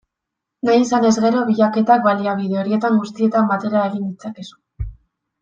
[0.69, 4.91] Nahi izanez gero, bilaketak baliabide horietan guztietan batera egin ditzakezu.